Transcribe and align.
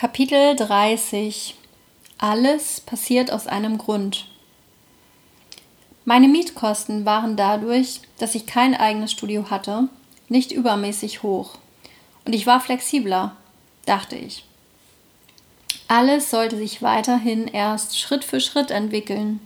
Kapitel 0.00 0.56
30 0.56 1.56
Alles 2.16 2.80
passiert 2.80 3.30
aus 3.30 3.46
einem 3.46 3.76
Grund. 3.76 4.24
Meine 6.06 6.26
Mietkosten 6.26 7.04
waren 7.04 7.36
dadurch, 7.36 8.00
dass 8.16 8.34
ich 8.34 8.46
kein 8.46 8.74
eigenes 8.74 9.12
Studio 9.12 9.50
hatte, 9.50 9.90
nicht 10.30 10.52
übermäßig 10.52 11.22
hoch. 11.22 11.58
Und 12.24 12.34
ich 12.34 12.46
war 12.46 12.62
flexibler, 12.62 13.36
dachte 13.84 14.16
ich. 14.16 14.46
Alles 15.86 16.30
sollte 16.30 16.56
sich 16.56 16.80
weiterhin 16.80 17.46
erst 17.46 17.98
Schritt 17.98 18.24
für 18.24 18.40
Schritt 18.40 18.70
entwickeln. 18.70 19.38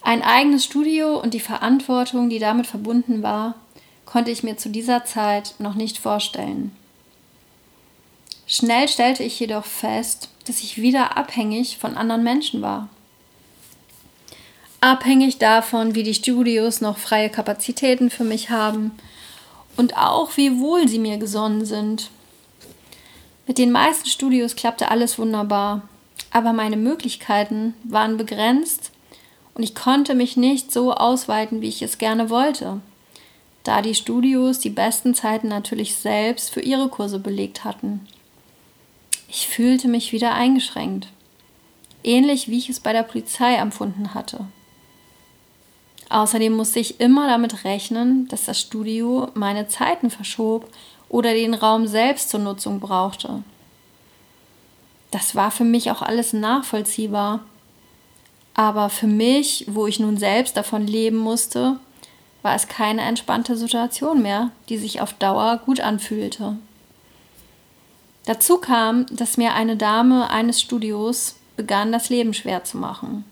Ein 0.00 0.22
eigenes 0.22 0.64
Studio 0.64 1.20
und 1.20 1.34
die 1.34 1.40
Verantwortung, 1.40 2.30
die 2.30 2.38
damit 2.38 2.66
verbunden 2.66 3.22
war, 3.22 3.56
konnte 4.06 4.30
ich 4.30 4.42
mir 4.42 4.56
zu 4.56 4.70
dieser 4.70 5.04
Zeit 5.04 5.56
noch 5.58 5.74
nicht 5.74 5.98
vorstellen. 5.98 6.74
Schnell 8.52 8.86
stellte 8.86 9.22
ich 9.22 9.40
jedoch 9.40 9.64
fest, 9.64 10.28
dass 10.44 10.60
ich 10.60 10.76
wieder 10.76 11.16
abhängig 11.16 11.78
von 11.78 11.96
anderen 11.96 12.22
Menschen 12.22 12.60
war. 12.60 12.90
Abhängig 14.82 15.38
davon, 15.38 15.94
wie 15.94 16.02
die 16.02 16.12
Studios 16.12 16.82
noch 16.82 16.98
freie 16.98 17.30
Kapazitäten 17.30 18.10
für 18.10 18.24
mich 18.24 18.50
haben 18.50 18.90
und 19.78 19.96
auch 19.96 20.36
wie 20.36 20.60
wohl 20.60 20.86
sie 20.86 20.98
mir 20.98 21.16
gesonnen 21.16 21.64
sind. 21.64 22.10
Mit 23.46 23.56
den 23.56 23.72
meisten 23.72 24.10
Studios 24.10 24.54
klappte 24.54 24.90
alles 24.90 25.18
wunderbar, 25.18 25.88
aber 26.30 26.52
meine 26.52 26.76
Möglichkeiten 26.76 27.72
waren 27.84 28.18
begrenzt 28.18 28.90
und 29.54 29.62
ich 29.62 29.74
konnte 29.74 30.14
mich 30.14 30.36
nicht 30.36 30.70
so 30.70 30.92
ausweiten, 30.92 31.62
wie 31.62 31.70
ich 31.70 31.80
es 31.80 31.96
gerne 31.96 32.28
wollte, 32.28 32.82
da 33.64 33.80
die 33.80 33.94
Studios 33.94 34.58
die 34.58 34.68
besten 34.68 35.14
Zeiten 35.14 35.48
natürlich 35.48 35.94
selbst 35.94 36.50
für 36.50 36.60
ihre 36.60 36.90
Kurse 36.90 37.18
belegt 37.18 37.64
hatten. 37.64 38.06
Ich 39.34 39.48
fühlte 39.48 39.88
mich 39.88 40.12
wieder 40.12 40.34
eingeschränkt, 40.34 41.08
ähnlich 42.04 42.48
wie 42.48 42.58
ich 42.58 42.68
es 42.68 42.80
bei 42.80 42.92
der 42.92 43.02
Polizei 43.02 43.54
empfunden 43.54 44.12
hatte. 44.12 44.44
Außerdem 46.10 46.52
musste 46.52 46.80
ich 46.80 47.00
immer 47.00 47.26
damit 47.26 47.64
rechnen, 47.64 48.28
dass 48.28 48.44
das 48.44 48.60
Studio 48.60 49.30
meine 49.32 49.68
Zeiten 49.68 50.10
verschob 50.10 50.68
oder 51.08 51.32
den 51.32 51.54
Raum 51.54 51.86
selbst 51.86 52.28
zur 52.28 52.40
Nutzung 52.40 52.78
brauchte. 52.78 53.42
Das 55.10 55.34
war 55.34 55.50
für 55.50 55.64
mich 55.64 55.90
auch 55.90 56.02
alles 56.02 56.34
nachvollziehbar. 56.34 57.40
Aber 58.52 58.90
für 58.90 59.06
mich, 59.06 59.64
wo 59.66 59.86
ich 59.86 59.98
nun 59.98 60.18
selbst 60.18 60.58
davon 60.58 60.86
leben 60.86 61.16
musste, 61.16 61.78
war 62.42 62.54
es 62.54 62.68
keine 62.68 63.00
entspannte 63.00 63.56
Situation 63.56 64.20
mehr, 64.20 64.50
die 64.68 64.76
sich 64.76 65.00
auf 65.00 65.14
Dauer 65.14 65.56
gut 65.64 65.80
anfühlte. 65.80 66.58
Dazu 68.24 68.58
kam, 68.58 69.06
dass 69.10 69.36
mir 69.36 69.54
eine 69.54 69.76
Dame 69.76 70.30
eines 70.30 70.60
Studios 70.60 71.36
begann, 71.56 71.92
das 71.92 72.08
Leben 72.08 72.34
schwer 72.34 72.64
zu 72.64 72.78
machen. 72.78 73.24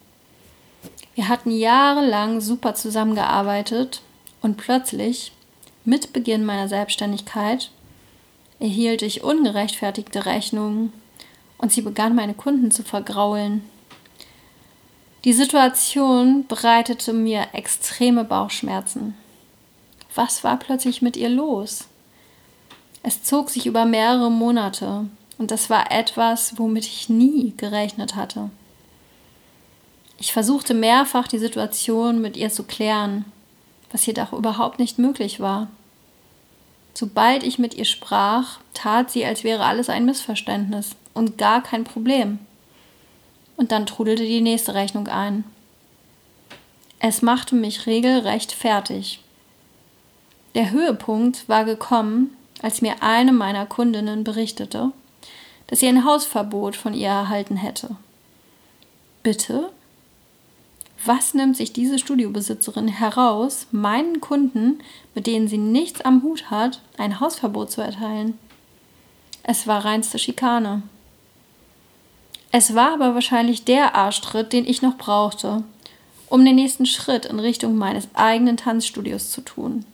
Wir 1.15 1.29
hatten 1.29 1.51
jahrelang 1.51 2.41
super 2.41 2.75
zusammengearbeitet 2.75 4.03
und 4.43 4.57
plötzlich, 4.57 5.33
mit 5.85 6.13
Beginn 6.13 6.45
meiner 6.45 6.69
Selbstständigkeit, 6.69 7.71
erhielt 8.59 9.03
ich 9.03 9.23
ungerechtfertigte 9.25 10.27
Rechnungen 10.27 10.93
und 11.59 11.73
sie 11.73 11.83
begann 11.83 12.15
meine 12.15 12.35
Kunden 12.35 12.71
zu 12.71 12.83
vergraulen. 12.83 13.65
Die 15.25 15.33
Situation 15.33 16.47
bereitete 16.47 17.13
mir 17.13 17.49
extreme 17.53 18.25
Bauchschmerzen. 18.25 19.15
Was 20.15 20.43
war 20.45 20.59
plötzlich 20.59 21.03
mit 21.03 21.17
ihr 21.17 21.29
los? 21.29 21.90
Es 23.03 23.23
zog 23.23 23.51
sich 23.51 23.67
über 23.67 23.85
mehrere 23.85 24.31
Monate 24.31 25.07
und 25.39 25.51
das 25.51 25.71
war 25.71 25.91
etwas, 25.91 26.59
womit 26.59 26.85
ich 26.85 27.09
nie 27.09 27.55
gerechnet 27.57 28.15
hatte. 28.15 28.51
Ich 30.19 30.33
versuchte 30.33 30.75
mehrfach 30.75 31.29
die 31.29 31.39
Situation 31.39 32.21
mit 32.21 32.37
ihr 32.37 32.51
zu 32.51 32.65
klären, 32.65 33.25
was 33.91 34.05
jedoch 34.05 34.35
überhaupt 34.35 34.79
nicht 34.79 34.99
möglich 34.99 35.41
war. 35.41 35.69
Sobald 36.93 37.43
ich 37.43 37.59
mit 37.59 37.75
ihr 37.75 37.87
sprach, 37.87 38.61
tat 38.75 39.11
sie, 39.11 39.25
als 39.25 39.45
wäre 39.45 39.65
alles 39.65 39.89
ein 39.89 40.05
Missverständnis 40.05 40.97
und 41.15 41.39
gar 41.39 41.63
kein 41.63 41.85
Problem. 41.85 42.39
Und 43.57 43.73
dann 43.73 43.87
trudelte 43.87 44.25
die 44.25 44.43
nächste 44.43 44.75
Rechnung 44.75 45.09
ein. 45.09 45.45
Es 46.99 47.23
machte 47.23 47.55
mich 47.55 47.87
regelrecht 47.87 48.53
fertig. 48.53 49.21
Der 50.55 50.71
Höhepunkt 50.71 51.49
war 51.49 51.65
gekommen, 51.65 52.37
als 52.63 52.83
mir 52.83 53.03
eine 53.03 53.33
meiner 53.33 53.67
Kundinnen 53.67 54.25
berichtete, 54.25 54.93
dass 55.67 55.81
sie 55.81 55.89
ein 55.89 56.05
Hausverbot 56.05 56.77
von 56.77 56.95
ihr 56.95 57.09
erhalten 57.09 57.57
hätte. 57.57 57.97
Bitte? 59.23 59.71
Was 61.05 61.33
nimmt 61.33 61.57
sich 61.57 61.73
diese 61.73 61.99
Studiobesitzerin 61.99 62.89
heraus, 62.89 63.67
meinen 63.71 64.21
Kunden, 64.21 64.81
mit 65.15 65.27
denen 65.27 65.49
sie 65.49 65.59
nichts 65.59 66.03
am 66.03 66.23
Hut 66.23 66.51
hat, 66.51 66.83
ein 66.99 67.21
Hausverbot 67.21 67.71
zu 67.71 67.81
erteilen? 67.81 68.39
Es 69.43 69.67
war 69.67 69.85
reinste 69.85 70.19
Schikane. 70.19 70.83
Es 72.53 72.75
war 72.75 72.93
aber 72.93 73.15
wahrscheinlich 73.15 73.65
der 73.65 73.95
Arschtritt, 73.95 74.53
den 74.53 74.67
ich 74.67 74.83
noch 74.83 74.99
brauchte, 74.99 75.63
um 76.29 76.45
den 76.45 76.57
nächsten 76.57 76.85
Schritt 76.85 77.25
in 77.25 77.41
Richtung 77.41 77.77
meines 77.77 78.09
eigenen 78.15 78.57
Tanzstudios 78.57 79.31
zu 79.31 79.41
tun. 79.41 79.85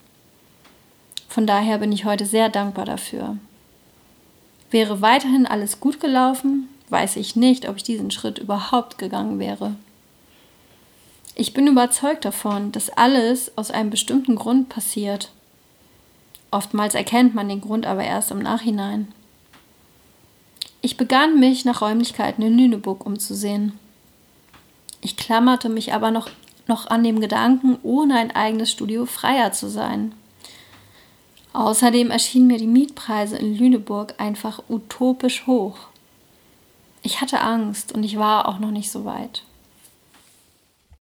Von 1.36 1.46
daher 1.46 1.76
bin 1.76 1.92
ich 1.92 2.06
heute 2.06 2.24
sehr 2.24 2.48
dankbar 2.48 2.86
dafür. 2.86 3.36
Wäre 4.70 5.02
weiterhin 5.02 5.44
alles 5.44 5.80
gut 5.80 6.00
gelaufen, 6.00 6.70
weiß 6.88 7.16
ich 7.16 7.36
nicht, 7.36 7.68
ob 7.68 7.76
ich 7.76 7.82
diesen 7.82 8.10
Schritt 8.10 8.38
überhaupt 8.38 8.96
gegangen 8.96 9.38
wäre. 9.38 9.76
Ich 11.34 11.52
bin 11.52 11.66
überzeugt 11.66 12.24
davon, 12.24 12.72
dass 12.72 12.88
alles 12.88 13.52
aus 13.54 13.70
einem 13.70 13.90
bestimmten 13.90 14.34
Grund 14.34 14.70
passiert. 14.70 15.30
Oftmals 16.50 16.94
erkennt 16.94 17.34
man 17.34 17.50
den 17.50 17.60
Grund 17.60 17.84
aber 17.84 18.02
erst 18.02 18.30
im 18.30 18.38
Nachhinein. 18.38 19.12
Ich 20.80 20.96
begann 20.96 21.38
mich 21.38 21.66
nach 21.66 21.82
Räumlichkeiten 21.82 22.42
in 22.42 22.56
Lüneburg 22.56 23.04
umzusehen. 23.04 23.78
Ich 25.02 25.18
klammerte 25.18 25.68
mich 25.68 25.92
aber 25.92 26.10
noch, 26.10 26.30
noch 26.66 26.86
an 26.86 27.04
dem 27.04 27.20
Gedanken, 27.20 27.76
ohne 27.82 28.14
ein 28.14 28.34
eigenes 28.34 28.70
Studio 28.70 29.04
freier 29.04 29.52
zu 29.52 29.68
sein. 29.68 30.14
Außerdem 31.56 32.10
erschienen 32.10 32.48
mir 32.48 32.58
die 32.58 32.66
Mietpreise 32.66 33.38
in 33.38 33.56
Lüneburg 33.56 34.12
einfach 34.18 34.62
utopisch 34.68 35.46
hoch. 35.46 35.78
Ich 37.02 37.22
hatte 37.22 37.40
Angst 37.40 37.92
und 37.92 38.04
ich 38.04 38.18
war 38.18 38.46
auch 38.46 38.58
noch 38.58 38.70
nicht 38.70 38.90
so 38.90 39.06
weit. 39.06 39.42